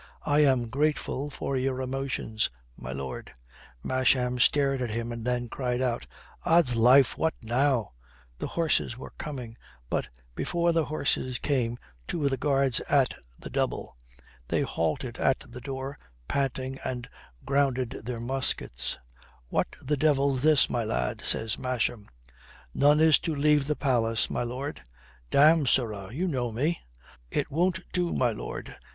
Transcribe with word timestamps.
"I 0.25 0.39
am 0.39 0.67
grateful 0.69 1.29
for 1.29 1.55
your 1.55 1.79
emotions, 1.79 2.49
my 2.75 2.91
lord." 2.91 3.33
Masham 3.83 4.39
stared 4.39 4.81
at 4.81 4.89
him 4.89 5.11
and 5.11 5.23
then 5.27 5.47
cried 5.47 5.79
out, 5.79 6.07
"Ods 6.43 6.75
life, 6.75 7.19
what 7.19 7.35
now?" 7.39 7.91
The 8.39 8.47
horses 8.47 8.97
were 8.97 9.13
coming, 9.19 9.57
but 9.91 10.07
before 10.33 10.71
the 10.71 10.85
horses 10.85 11.37
came 11.37 11.77
two 12.07 12.23
of 12.23 12.31
the 12.31 12.37
Guards 12.37 12.79
at 12.89 13.13
the 13.37 13.51
double. 13.51 13.95
They 14.47 14.63
halted 14.63 15.19
at 15.19 15.43
the 15.47 15.61
door, 15.61 15.99
panting, 16.27 16.79
and 16.83 17.07
grounded 17.45 18.01
their 18.03 18.19
muskets. 18.19 18.97
"What 19.49 19.67
the 19.83 19.97
devil's 19.97 20.41
this, 20.41 20.67
my 20.67 20.83
lad?" 20.83 21.21
says 21.23 21.59
Masham. 21.59 22.07
"None 22.73 22.99
is 22.99 23.19
to 23.19 23.35
leave 23.35 23.67
the 23.67 23.75
palace, 23.75 24.31
my 24.31 24.41
lord." 24.41 24.81
"Damme, 25.29 25.67
sirrah, 25.67 26.11
you 26.11 26.27
know 26.27 26.51
me?" 26.51 26.79
"It 27.29 27.51
won't 27.51 27.81
do, 27.93 28.11
my 28.15 28.31
lord. 28.31 28.75